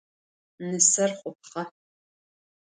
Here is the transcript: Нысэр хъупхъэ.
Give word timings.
Нысэр 0.67 1.11
хъупхъэ. 1.19 1.63